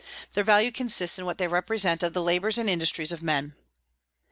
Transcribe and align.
Their 0.33 0.43
value 0.43 0.71
consists 0.71 1.19
in 1.19 1.25
what 1.27 1.37
they 1.37 1.45
represent 1.47 2.01
of 2.01 2.13
the 2.13 2.23
labors 2.23 2.57
and 2.57 2.67
industries 2.67 3.11
of 3.11 3.21
men. 3.21 3.53